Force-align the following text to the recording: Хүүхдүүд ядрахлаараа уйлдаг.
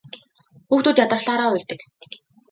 Хүүхдүүд 0.67 1.01
ядрахлаараа 1.05 1.51
уйлдаг. 1.51 1.79